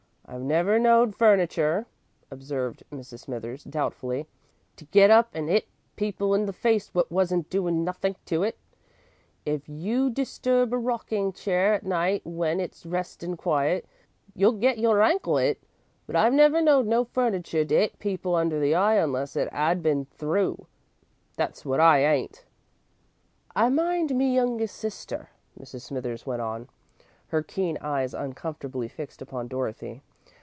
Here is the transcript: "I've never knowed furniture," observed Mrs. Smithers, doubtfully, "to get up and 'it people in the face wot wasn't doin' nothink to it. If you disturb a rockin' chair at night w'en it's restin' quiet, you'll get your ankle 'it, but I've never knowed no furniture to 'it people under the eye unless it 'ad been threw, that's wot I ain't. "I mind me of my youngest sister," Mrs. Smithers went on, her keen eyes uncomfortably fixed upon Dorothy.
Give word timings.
"I've 0.33 0.41
never 0.43 0.79
knowed 0.79 1.13
furniture," 1.13 1.87
observed 2.29 2.83
Mrs. 2.89 3.19
Smithers, 3.23 3.65
doubtfully, 3.65 4.27
"to 4.77 4.85
get 4.85 5.11
up 5.11 5.27
and 5.33 5.49
'it 5.49 5.65
people 5.97 6.33
in 6.33 6.45
the 6.45 6.53
face 6.53 6.95
wot 6.95 7.11
wasn't 7.11 7.49
doin' 7.49 7.83
nothink 7.83 8.15
to 8.27 8.41
it. 8.43 8.57
If 9.45 9.67
you 9.67 10.09
disturb 10.09 10.71
a 10.71 10.77
rockin' 10.77 11.33
chair 11.33 11.73
at 11.73 11.85
night 11.85 12.23
w'en 12.23 12.61
it's 12.61 12.85
restin' 12.85 13.35
quiet, 13.35 13.85
you'll 14.33 14.53
get 14.53 14.77
your 14.77 15.01
ankle 15.01 15.37
'it, 15.37 15.61
but 16.07 16.15
I've 16.15 16.31
never 16.31 16.61
knowed 16.61 16.87
no 16.87 17.03
furniture 17.03 17.65
to 17.65 17.75
'it 17.75 17.99
people 17.99 18.33
under 18.33 18.57
the 18.57 18.73
eye 18.73 18.95
unless 18.95 19.35
it 19.35 19.49
'ad 19.51 19.83
been 19.83 20.05
threw, 20.05 20.65
that's 21.35 21.65
wot 21.65 21.81
I 21.81 22.05
ain't. 22.05 22.45
"I 23.53 23.67
mind 23.67 24.15
me 24.15 24.37
of 24.37 24.45
my 24.45 24.49
youngest 24.53 24.77
sister," 24.77 25.31
Mrs. 25.59 25.81
Smithers 25.81 26.25
went 26.25 26.41
on, 26.41 26.69
her 27.27 27.43
keen 27.43 27.77
eyes 27.81 28.13
uncomfortably 28.13 28.87
fixed 28.87 29.21
upon 29.21 29.49
Dorothy. 29.49 30.01